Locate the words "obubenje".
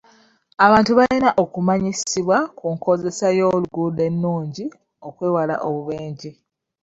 5.67-6.31